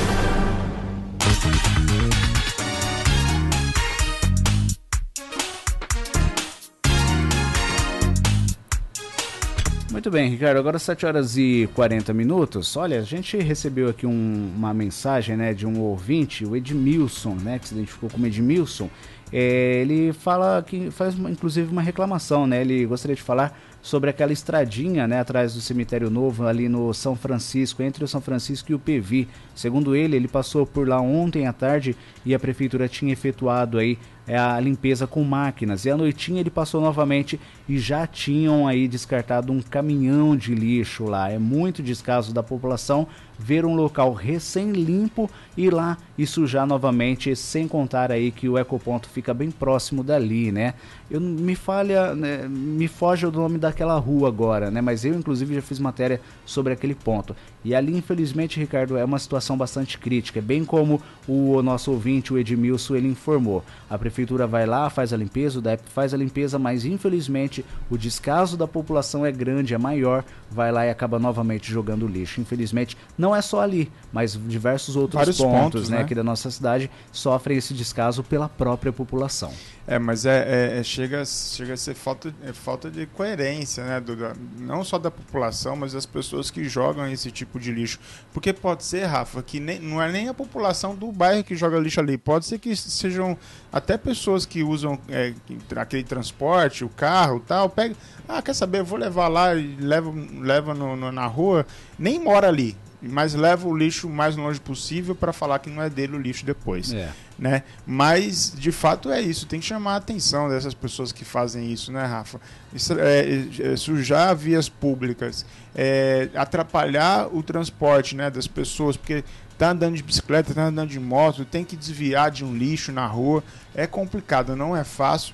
[9.91, 10.57] Muito bem, Ricardo.
[10.57, 12.77] Agora 7 horas e 40 minutos.
[12.77, 17.59] Olha, a gente recebeu aqui um, uma mensagem né, de um ouvinte, o Edmilson, né,
[17.59, 18.89] que se identificou como Edmilson.
[19.33, 22.61] É, ele fala que faz inclusive uma reclamação, né?
[22.61, 27.15] Ele gostaria de falar sobre aquela estradinha, né, atrás do cemitério novo ali no São
[27.15, 29.27] Francisco, entre o São Francisco e o PV.
[29.55, 33.97] Segundo ele, ele passou por lá ontem à tarde e a prefeitura tinha efetuado aí
[34.31, 35.83] é, a limpeza com máquinas.
[35.83, 41.03] E à noitinha ele passou novamente e já tinham aí descartado um caminhão de lixo
[41.03, 41.29] lá.
[41.29, 43.05] É muito descaso da população
[43.37, 49.09] ver um local recém-limpo e lá e sujar novamente, sem contar aí que o ecoponto
[49.09, 50.75] fica bem próximo dali, né?
[51.09, 54.79] Eu me falha, né, me foge o nome daquela rua agora, né?
[54.79, 57.35] Mas eu inclusive já fiz matéria sobre aquele ponto.
[57.63, 62.37] E ali, infelizmente, Ricardo, é uma situação bastante crítica, bem como o nosso ouvinte, o
[62.37, 63.63] Edmilson, ele informou.
[63.89, 67.97] A prefeitura vai lá, faz a limpeza, o DEP faz a limpeza, mas infelizmente o
[67.97, 72.41] descaso da população é grande, é maior, vai lá e acaba novamente jogando lixo.
[72.41, 76.23] Infelizmente, não é só ali, mas diversos outros Vários pontos, pontos né, né, aqui da
[76.23, 79.51] nossa cidade sofrem esse descaso pela própria população.
[79.87, 83.99] É, mas é, é, é, chega, chega a ser falta, é falta de coerência, né?
[83.99, 87.99] Do, da, não só da população, mas das pessoas que jogam esse tipo de lixo.
[88.33, 91.79] Porque pode ser, Rafa, que nem, não é nem a população do bairro que joga
[91.79, 92.17] lixo ali.
[92.17, 93.37] Pode ser que sejam
[93.71, 95.33] até pessoas que usam é,
[95.75, 97.69] aquele transporte, o carro tal.
[97.69, 97.95] Pega,
[98.27, 98.79] ah, quer saber?
[98.79, 101.65] Eu vou levar lá e leva, leva no, no, na rua.
[101.97, 105.81] Nem mora ali mas leva o lixo o mais longe possível para falar que não
[105.81, 106.93] é dele o lixo depois.
[106.93, 107.11] É.
[107.37, 107.63] Né?
[107.85, 109.47] Mas, de fato, é isso.
[109.47, 112.39] Tem que chamar a atenção dessas pessoas que fazem isso, né, Rafa?
[112.71, 119.23] Isso, é, é, sujar vias públicas, é, atrapalhar o transporte né, das pessoas, porque
[119.57, 123.07] tá andando de bicicleta, tá andando de moto, tem que desviar de um lixo na
[123.07, 123.43] rua.
[123.73, 125.33] É complicado, não é fácil.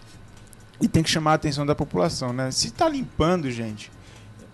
[0.80, 2.52] E tem que chamar a atenção da população, né?
[2.52, 3.92] Se está limpando, gente,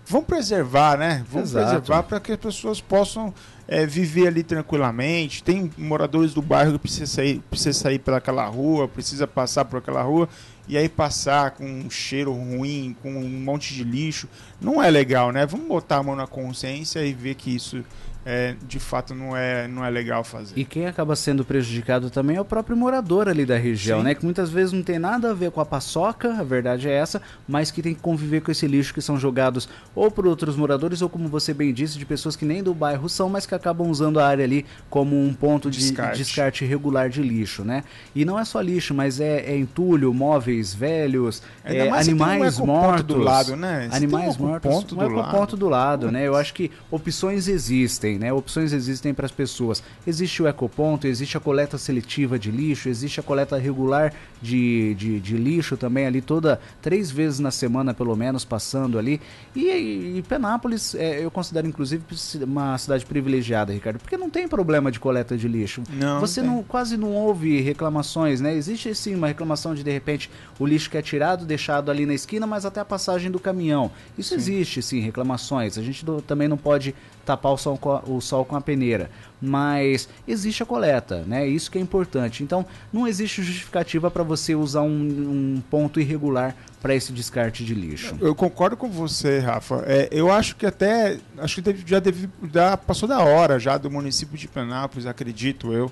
[0.06, 1.26] vamos preservar, né?
[1.30, 1.66] Vamos Exato.
[1.66, 3.34] preservar para que as pessoas possam
[3.68, 5.44] é, viver ali tranquilamente.
[5.44, 10.02] Tem moradores do bairro que precisa sair, precisa sair pelaquela rua, precisa passar por aquela
[10.02, 10.28] rua
[10.68, 14.28] e aí passar com um cheiro ruim, com um monte de lixo.
[14.62, 15.46] Não é legal, né?
[15.46, 17.84] Vamos botar a mão na consciência e ver que isso
[18.26, 20.54] é, de fato não é, não é legal fazer.
[20.58, 24.06] E quem acaba sendo prejudicado também é o próprio morador ali da região, Sim.
[24.06, 24.16] né?
[24.16, 27.22] Que muitas vezes não tem nada a ver com a paçoca, a verdade é essa,
[27.48, 31.02] mas que tem que conviver com esse lixo que são jogados ou por outros moradores
[31.02, 33.90] ou como você bem disse, de pessoas que nem do bairro são, mas que acabam
[33.90, 37.84] usando a área ali como um ponto de descarte, descarte regular de lixo, né?
[38.16, 43.04] E não é só lixo, mas é, é entulho, móveis velhos, é, animais um mortos.
[43.04, 43.90] do lado, né?
[43.92, 46.28] Animais um mortos, ponto do ponto do lado, né?
[46.28, 48.32] Eu acho que opções existem, né?
[48.32, 49.84] Opções existem para as pessoas.
[50.06, 55.20] Existe o ecoponto, existe a coleta seletiva de lixo, existe a coleta regular de, de,
[55.22, 59.22] de lixo também ali toda três vezes na semana pelo menos passando ali.
[59.56, 62.04] E, e Penápolis é, eu considero inclusive
[62.42, 65.82] uma cidade privilegiada, Ricardo, porque não tem problema de coleta de lixo.
[65.90, 68.54] Não, Você não, não quase não ouve reclamações, né?
[68.54, 70.30] Existe sim uma reclamação de de repente
[70.60, 73.90] o lixo que é tirado, deixado ali na esquina, mas até a passagem do caminhão.
[74.18, 74.36] Isso sim.
[74.36, 75.78] existe sim, reclamações.
[75.78, 76.94] A gente do, também não pode
[77.26, 79.10] tapar o sol, com a, o sol com a peneira.
[79.42, 81.48] Mas existe a coleta, né?
[81.48, 82.44] Isso que é importante.
[82.44, 87.74] Então, não existe justificativa para você usar um, um ponto irregular para esse descarte de
[87.74, 88.16] lixo.
[88.20, 89.84] Eu concordo com você, Rafa.
[89.88, 93.90] É, eu acho que até acho que já deve já passou da hora já do
[93.90, 95.92] município de Penápolis, acredito eu,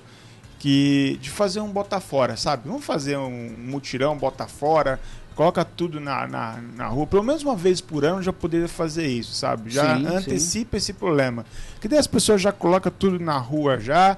[0.58, 2.68] que de fazer um bota fora, sabe?
[2.68, 5.00] Vamos fazer um mutirão, bota fora,
[5.34, 9.06] coloca tudo na, na, na, rua, pelo menos uma vez por ano já poderia fazer
[9.06, 9.70] isso, sabe?
[9.70, 10.76] Já sim, antecipa sim.
[10.76, 11.44] esse problema.
[11.80, 14.16] Que daí as pessoas já colocam tudo na rua já,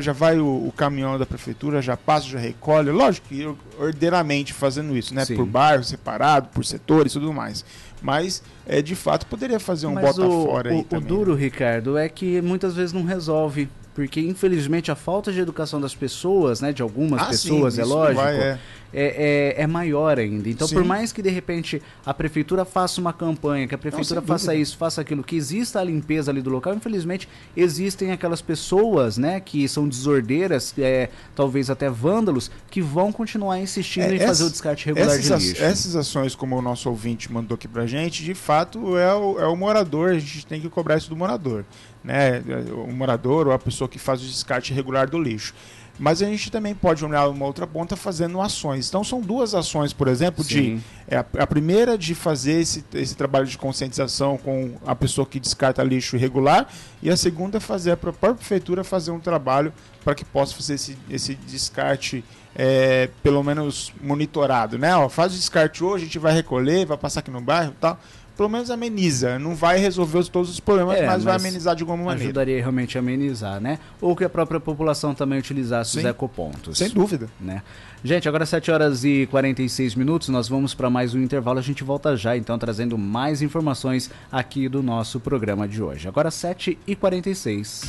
[0.00, 2.90] já vai o, o, caminhão da prefeitura, já passa, já recolhe.
[2.90, 3.48] Lógico que
[3.78, 5.24] ordeiramente fazendo isso, né?
[5.24, 5.36] Sim.
[5.36, 7.64] Por bairro separado, por setores e tudo mais.
[8.02, 11.04] Mas, é, de fato, poderia fazer um Mas bota o, fora aí o, também.
[11.04, 15.80] O duro, Ricardo, é que muitas vezes não resolve porque infelizmente a falta de educação
[15.80, 18.58] das pessoas, né, de algumas ah, pessoas, sim, é lógico, vai, é
[18.92, 20.48] é, é, é maior ainda.
[20.48, 20.74] Então, Sim.
[20.74, 24.54] por mais que de repente a prefeitura faça uma campanha, que a prefeitura Não, faça
[24.54, 29.40] isso, faça aquilo, que exista a limpeza ali do local, infelizmente existem aquelas pessoas, né,
[29.40, 34.50] que são desordeiras, é, talvez até vândalos, que vão continuar insistindo é, em fazer o
[34.50, 35.62] descarte regular de lixo.
[35.62, 39.46] Essas ações, como o nosso ouvinte mandou aqui pra gente, de fato é o, é
[39.46, 41.64] o morador, a gente tem que cobrar isso do morador.
[42.02, 42.42] Né?
[42.72, 45.52] O morador ou a pessoa que faz o descarte regular do lixo.
[45.98, 48.88] Mas a gente também pode olhar uma outra ponta fazendo ações.
[48.88, 50.76] Então são duas ações, por exemplo, Sim.
[50.76, 55.40] de é a, primeira de fazer esse, esse trabalho de conscientização com a pessoa que
[55.40, 56.68] descarta lixo irregular
[57.02, 59.72] e a segunda é fazer a própria prefeitura fazer um trabalho
[60.04, 62.22] para que possa fazer esse, esse descarte
[62.54, 64.94] é, pelo menos monitorado, né?
[64.96, 67.98] Ó, faz o descarte hoje, a gente vai recolher, vai passar aqui no bairro, tal
[68.38, 69.36] pelo menos ameniza.
[69.36, 72.22] Não vai resolver todos os problemas, é, mas, mas, vai amenizar de alguma maneira.
[72.22, 73.80] Ajudaria realmente a amenizar, né?
[74.00, 76.78] Ou que a própria população também utilizasse Sim, os ecopontos.
[76.78, 77.28] Sem dúvida.
[77.40, 77.62] Né?
[78.04, 81.58] Gente, agora 7 horas e 46 minutos, nós vamos para mais um intervalo.
[81.58, 86.06] A gente volta já, então, trazendo mais informações aqui do nosso programa de hoje.
[86.06, 87.86] Agora 7 e 46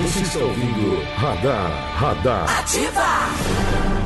[0.00, 2.60] Você está ouvindo Radar, Radar.
[2.60, 3.97] Ativa!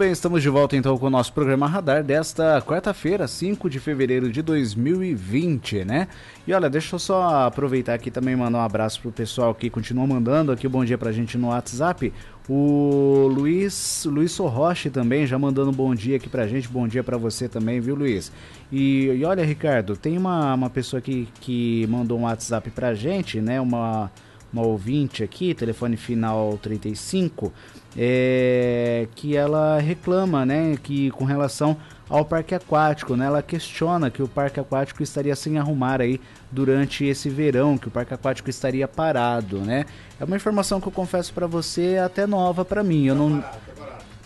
[0.00, 4.32] Bem, estamos de volta então com o nosso programa Radar desta quarta-feira, 5 de fevereiro
[4.32, 6.08] de 2020, né?
[6.46, 10.06] E olha, deixa eu só aproveitar aqui também mandar um abraço pro pessoal que continua
[10.06, 12.14] mandando aqui bom dia pra gente no WhatsApp.
[12.48, 17.04] O Luiz, Luiz Sorroche também já mandando um bom dia aqui pra gente, bom dia
[17.04, 18.32] para você também, viu Luiz?
[18.72, 23.38] E, e, olha, Ricardo, tem uma, uma pessoa aqui que mandou um WhatsApp pra gente,
[23.38, 23.60] né?
[23.60, 24.10] Uma,
[24.52, 27.52] uma ouvinte aqui, telefone final 35
[27.96, 31.76] é, que ela reclama, né, que com relação
[32.08, 37.04] ao parque aquático, né, ela questiona que o parque aquático estaria sem arrumar aí durante
[37.04, 39.84] esse verão, que o parque aquático estaria parado, né?
[40.18, 43.06] É uma informação que eu confesso para você até nova para mim.
[43.06, 43.44] Eu não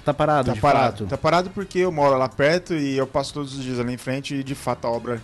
[0.05, 0.99] Tá parado, tá parado.
[0.99, 1.07] Fato.
[1.07, 3.97] Tá parado porque eu moro lá perto e eu passo todos os dias ali em
[3.97, 5.21] frente e de fato a obra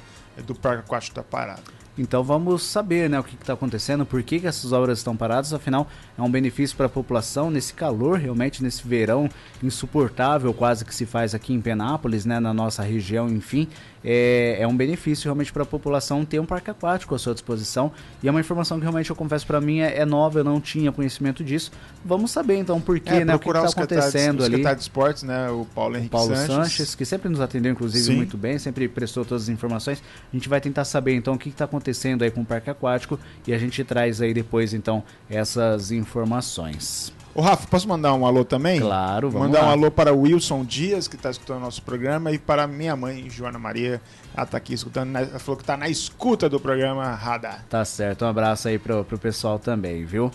[0.47, 1.63] do parque aquático tá parada.
[1.99, 5.53] Então vamos saber né, o que está acontecendo, por que, que essas obras estão paradas,
[5.53, 9.29] afinal é um benefício para a população nesse calor, realmente nesse verão
[9.63, 13.69] insuportável quase que se faz aqui em Penápolis, né, na nossa região, enfim
[14.05, 17.93] é, é um benefício realmente para a população ter um parque aquático à sua disposição.
[18.23, 20.61] E é uma informação que realmente eu confesso para mim é, é, nova, eu não
[20.61, 21.71] tinha conhecimento disso.
[22.05, 23.35] Vamos saber então por quê, é, né?
[23.35, 24.65] O que está acontecendo ali.
[24.65, 25.51] O de esportes, né?
[25.51, 26.55] O Paulo Henrique o Paulo Sanches.
[26.55, 26.95] Sanches.
[26.95, 28.17] que sempre nos atendeu, inclusive, Sim.
[28.17, 30.03] muito bem, sempre prestou todas as informações.
[30.33, 33.19] A gente vai tentar saber então o que está acontecendo aí com o parque aquático
[33.47, 37.13] e a gente traz aí depois então essas informações.
[37.35, 38.81] Ô, Rafa, posso mandar um alô também?
[38.81, 39.69] Claro, vamos Mandar lá.
[39.69, 43.31] um alô para o Wilson Dias, que está escutando nosso programa, e para minha mãe,
[43.31, 44.01] Joana Maria.
[44.35, 47.65] Ela está aqui escutando, ela falou que está na escuta do programa Radar.
[47.69, 50.31] Tá certo, um abraço aí pro, pro pessoal também, viu?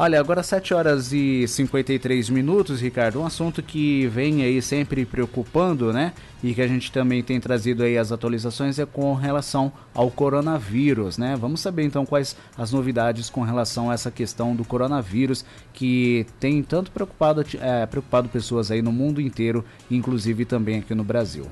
[0.00, 3.20] Olha, agora 7 horas e 53 minutos, Ricardo.
[3.20, 6.12] Um assunto que vem aí sempre preocupando, né?
[6.40, 11.18] E que a gente também tem trazido aí as atualizações é com relação ao coronavírus,
[11.18, 11.34] né?
[11.34, 16.62] Vamos saber então quais as novidades com relação a essa questão do coronavírus que tem
[16.62, 21.44] tanto preocupado, é, preocupado pessoas aí no mundo inteiro, inclusive também aqui no Brasil.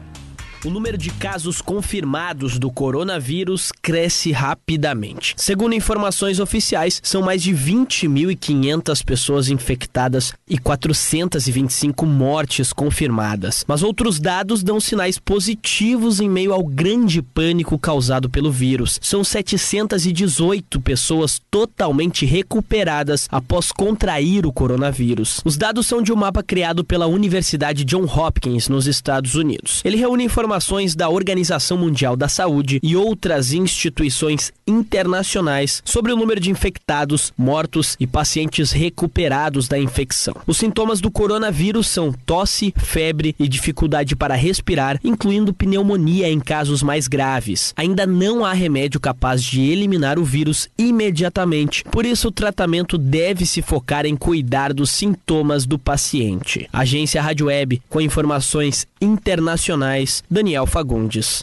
[0.67, 5.33] O número de casos confirmados do coronavírus cresce rapidamente.
[5.37, 13.65] Segundo informações oficiais, são mais de 20.500 pessoas infectadas e 425 mortes confirmadas.
[13.69, 18.99] Mas outros dados dão sinais positivos em meio ao grande pânico causado pelo vírus.
[19.01, 25.41] São 718 pessoas totalmente recuperadas após contrair o coronavírus.
[25.45, 29.81] Os dados são de um mapa criado pela Universidade John Hopkins, nos Estados Unidos.
[29.85, 30.56] Ele reúne informações
[30.97, 37.97] da Organização Mundial da Saúde e outras instituições internacionais sobre o número de infectados, mortos
[38.01, 40.35] e pacientes recuperados da infecção.
[40.47, 46.83] Os sintomas do coronavírus são tosse, febre e dificuldade para respirar, incluindo pneumonia em casos
[46.83, 47.75] mais graves.
[47.77, 53.45] Ainda não há remédio capaz de eliminar o vírus imediatamente, por isso o tratamento deve
[53.45, 56.69] se focar em cuidar dos sintomas do paciente.
[56.73, 61.43] Agência Rádio Web, com informações internacionais, Daniel Fagundes.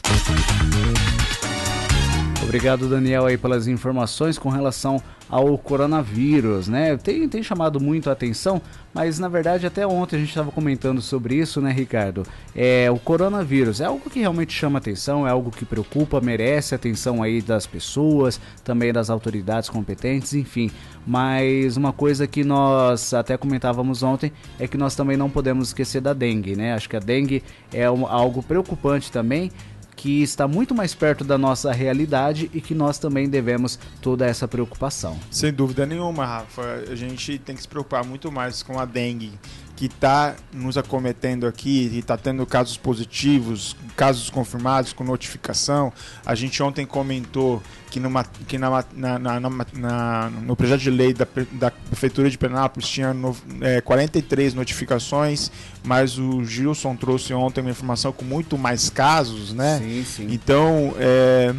[2.44, 6.96] Obrigado, Daniel, aí pelas informações com relação ao coronavírus, né?
[6.98, 8.60] Tem, tem chamado muito a atenção,
[8.92, 12.22] mas na verdade até ontem a gente estava comentando sobre isso, né, Ricardo?
[12.54, 17.22] É, o coronavírus é algo que realmente chama atenção, é algo que preocupa, merece atenção
[17.22, 20.70] aí das pessoas, também das autoridades competentes, enfim.
[21.06, 26.02] Mas uma coisa que nós até comentávamos ontem é que nós também não podemos esquecer
[26.02, 26.74] da dengue, né?
[26.74, 27.42] Acho que a dengue
[27.72, 29.50] é um, algo preocupante também
[29.96, 34.46] que está muito mais perto da nossa realidade e que nós também devemos toda essa
[34.46, 35.18] preocupação.
[35.30, 36.84] Sem dúvida nenhuma, Rafa.
[36.90, 39.32] A gente tem que se preocupar muito mais com a dengue,
[39.76, 45.92] que está nos acometendo aqui e está tendo casos positivos, casos confirmados com notificação.
[46.24, 47.60] A gente ontem comentou
[47.90, 52.88] que, numa, que na, na, na, no projeto de lei da, da Prefeitura de Penápolis
[52.88, 55.50] tinha no, é, 43 notificações,
[55.84, 59.78] mas o Gilson trouxe ontem uma informação com muito mais casos, né?
[59.78, 60.26] Sim, sim.
[60.30, 61.54] Então, é,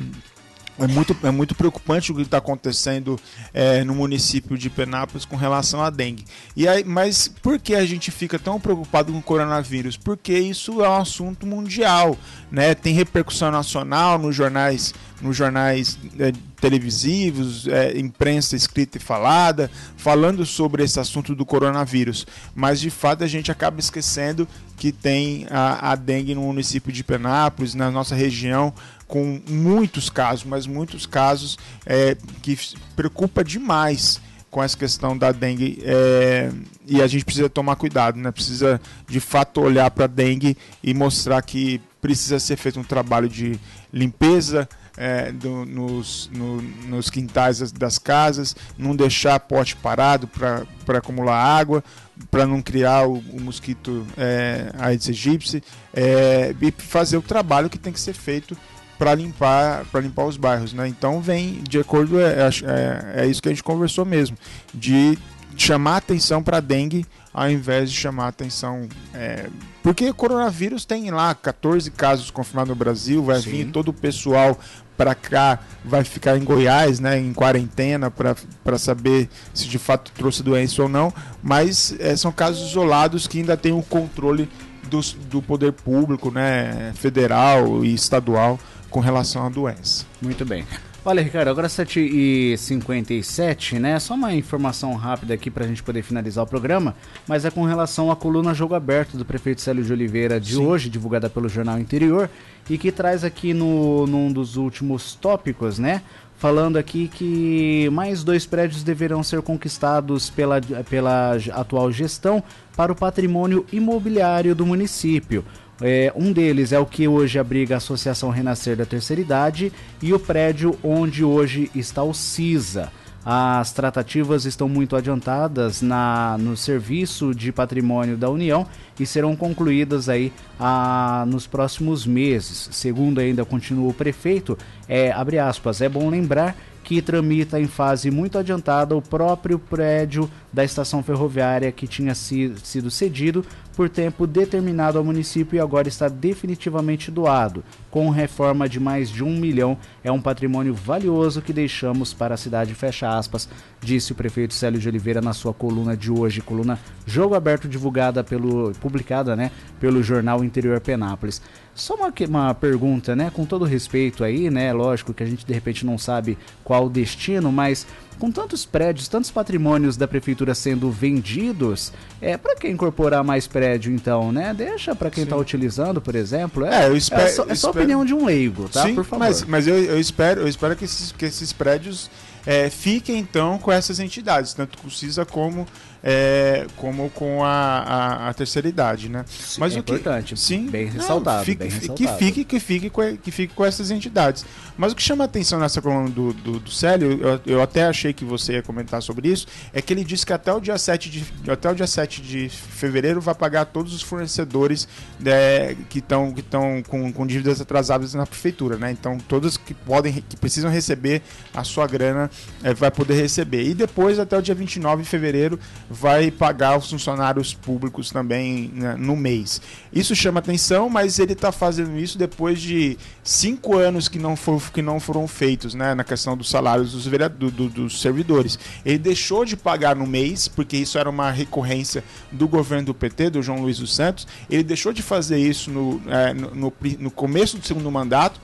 [0.78, 3.20] é muito, é muito preocupante o que está acontecendo
[3.54, 6.26] é, no município de Penápolis com relação à dengue.
[6.56, 9.96] E aí, mas por que a gente fica tão preocupado com o coronavírus?
[9.96, 12.18] Porque isso é um assunto mundial,
[12.52, 12.76] né?
[12.76, 20.46] Tem repercussão nacional nos jornais, nos jornais é, televisivos, é, imprensa escrita e falada, falando
[20.46, 22.26] sobre esse assunto do coronavírus.
[22.54, 24.48] Mas de fato a gente acaba esquecendo
[24.78, 28.74] que tem a, a dengue no município de Penápolis, na nossa região,
[29.08, 32.58] com muitos casos, mas muitos casos é, que
[32.96, 36.50] preocupa demais com essa questão da dengue é,
[36.88, 38.32] e a gente precisa tomar cuidado, né?
[38.32, 43.28] Precisa de fato olhar para a dengue e mostrar que precisa ser feito um trabalho
[43.28, 43.60] de
[43.92, 50.98] limpeza é, do, nos, no, nos quintais das, das, casas, não deixar pote parado para
[50.98, 51.84] acumular água,
[52.32, 57.78] para não criar o, o mosquito é, Aedes aegypti é, e fazer o trabalho que
[57.78, 58.56] tem que ser feito
[58.98, 60.88] para limpar para limpar os bairros, né?
[60.88, 64.38] Então vem de acordo é, é, é, isso que a gente conversou mesmo,
[64.74, 65.18] de
[65.58, 69.50] chamar atenção para dengue ao invés de chamar atenção é,
[69.84, 73.52] porque coronavírus tem lá 14 casos confirmados no Brasil, vai Sim.
[73.52, 74.58] vir todo o pessoal
[74.98, 80.42] para cá, vai ficar em Goiás, né, em quarentena para saber se de fato trouxe
[80.42, 84.50] doença ou não, mas é, são casos isolados que ainda tem o controle
[84.90, 88.60] do, do poder público, né, federal e estadual
[88.90, 90.06] com relação à doença.
[90.22, 90.66] Muito bem.
[91.08, 94.00] Olha, Ricardo, agora 7h57, né?
[94.00, 96.96] Só uma informação rápida aqui para a gente poder finalizar o programa,
[97.28, 100.66] mas é com relação à coluna Jogo Aberto do prefeito Célio de Oliveira de Sim.
[100.66, 102.28] hoje, divulgada pelo Jornal Interior,
[102.68, 106.02] e que traz aqui no, num dos últimos tópicos, né?
[106.40, 110.60] Falando aqui que mais dois prédios deverão ser conquistados pela,
[110.90, 112.44] pela atual gestão
[112.76, 115.46] para o patrimônio imobiliário do município.
[115.82, 120.14] É, um deles é o que hoje abriga a Associação Renascer da Terceira Idade e
[120.14, 122.92] o prédio onde hoje está o CISA.
[123.26, 128.68] As tratativas estão muito adiantadas na, no Serviço de Patrimônio da União
[129.00, 132.70] e serão concluídas aí a, nos próximos meses.
[132.72, 134.56] Segundo ainda continua o prefeito,
[134.88, 136.56] é, abre aspas, é bom lembrar
[136.86, 142.92] que tramita em fase muito adiantada o próprio prédio da estação ferroviária que tinha sido
[142.92, 143.44] cedido
[143.76, 147.64] por tempo determinado ao município e agora está definitivamente doado.
[147.90, 152.38] Com reforma de mais de um milhão, é um patrimônio valioso que deixamos para a
[152.38, 153.50] cidade, fecha aspas,
[153.82, 158.24] disse o prefeito Célio de Oliveira na sua coluna de hoje, coluna Jogo Aberto divulgada
[158.24, 161.42] pelo, publicada né, pelo jornal Interior Penápolis.
[161.76, 165.54] Só uma, uma pergunta, né, com todo respeito aí, né, lógico que a gente de
[165.54, 167.86] repente não sabe qual o destino, mas
[168.18, 173.94] com tantos prédios, tantos patrimônios da prefeitura sendo vendidos, é para que incorporar mais prédio
[173.94, 174.54] então, né?
[174.54, 176.66] Deixa para quem está utilizando, por exemplo.
[176.66, 177.72] É, é eu espero, é só, é só espero...
[177.72, 178.84] opinião de um leigo, tá?
[178.84, 179.26] Sim, por favor.
[179.26, 182.10] Mas, mas eu, eu espero, eu espero que esses, que esses prédios
[182.46, 185.68] é, fiquem então com essas entidades, tanto com o CISA como
[186.08, 189.26] é, como com a, a, a, terceira idade, né?
[189.28, 192.18] Sim, Mas é o que, importante, sim, bem ressaltado, não, fique, bem ressaltado.
[192.20, 194.46] Que fique, que fique, com, que fique com essas entidades.
[194.78, 197.86] Mas o que chama a atenção nessa coluna do, do, do Célio, eu, eu, até
[197.86, 200.78] achei que você ia comentar sobre isso, é que ele disse que até o dia
[200.78, 204.88] 7 de, até o dia 7 de fevereiro vai pagar todos os fornecedores
[205.20, 206.44] né, que estão que
[206.88, 208.92] com, com dívidas atrasadas na prefeitura, né?
[208.92, 212.30] Então todos que podem, que precisam receber a sua grana
[212.64, 213.64] é, vai poder receber.
[213.64, 215.60] E depois, até o dia 29 de fevereiro,
[215.96, 219.62] vai pagar os funcionários públicos também né, no mês.
[219.94, 224.62] Isso chama atenção, mas ele está fazendo isso depois de cinco anos que não, for,
[224.72, 228.60] que não foram feitos né, na questão dos salários dos, do, do, dos servidores.
[228.86, 233.30] Ele deixou de pagar no mês, porque isso era uma recorrência do governo do PT,
[233.30, 234.28] do João Luiz dos Santos.
[234.50, 238.40] Ele deixou de fazer isso no, é, no, no, no começo do segundo mandato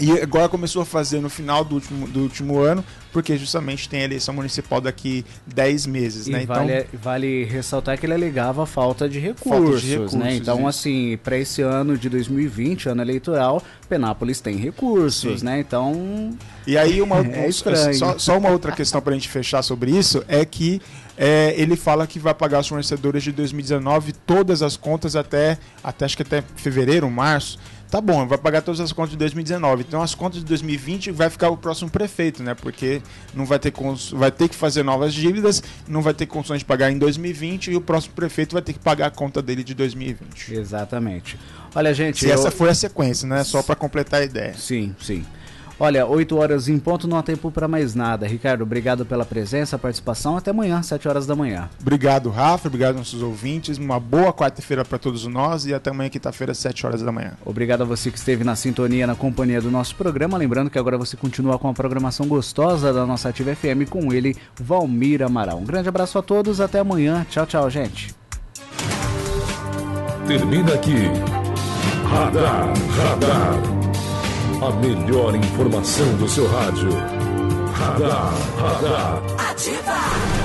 [0.00, 4.00] e agora começou a fazer no final do último, do último ano, porque justamente tem
[4.00, 6.46] a eleição municipal daqui 10 meses, né?
[6.46, 10.34] Vale, então, vale ressaltar que ele alegava falta de recursos, falta de recursos né?
[10.36, 10.68] Então, isso.
[10.68, 15.44] assim, para esse ano de 2020, ano eleitoral, Penápolis tem recursos, Sim.
[15.44, 15.60] né?
[15.60, 16.30] Então.
[16.66, 17.94] E aí, uma, é estranho.
[17.94, 20.80] Só, só uma outra questão para a gente fechar sobre isso é que
[21.22, 26.06] é, ele fala que vai pagar os fornecedores de 2019 todas as contas até, até
[26.06, 27.58] acho que até fevereiro, março.
[27.90, 29.84] Tá bom, vai pagar todas as contas de 2019.
[29.86, 32.54] Então as contas de 2020 vai ficar o próximo prefeito, né?
[32.54, 33.02] Porque
[33.34, 34.12] não vai ter cons...
[34.12, 37.76] vai ter que fazer novas dívidas, não vai ter condições de pagar em 2020 e
[37.76, 40.54] o próximo prefeito vai ter que pagar a conta dele de 2020.
[40.54, 41.38] Exatamente.
[41.74, 42.32] Olha, gente, se eu...
[42.32, 43.44] essa foi a sequência, né?
[43.44, 44.54] Só para completar a ideia.
[44.54, 45.22] Sim, sim.
[45.82, 48.26] Olha, 8 horas em ponto, não há tempo para mais nada.
[48.26, 50.36] Ricardo, obrigado pela presença, participação.
[50.36, 51.70] Até amanhã, 7 horas da manhã.
[51.80, 52.68] Obrigado, Rafa.
[52.68, 53.78] Obrigado aos nossos ouvintes.
[53.78, 57.32] Uma boa quarta-feira para todos nós e até amanhã, quinta-feira, 7 horas da manhã.
[57.46, 60.36] Obrigado a você que esteve na sintonia, na companhia do nosso programa.
[60.36, 64.36] Lembrando que agora você continua com a programação gostosa da nossa Ativa FM com ele,
[64.60, 65.56] Valmir Amaral.
[65.56, 67.26] Um grande abraço a todos, até amanhã.
[67.30, 68.14] Tchau, tchau, gente.
[70.26, 71.08] Termina aqui.
[72.04, 73.89] Radar, radar.
[74.62, 76.90] A melhor informação do seu rádio.
[77.72, 79.22] Radar, radar.
[79.50, 80.39] Ativa!